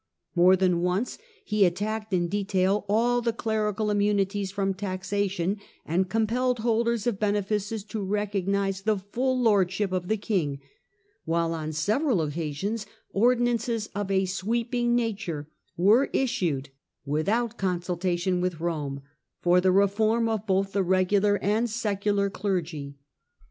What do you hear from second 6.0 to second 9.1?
compelled holders of benefices to recognise the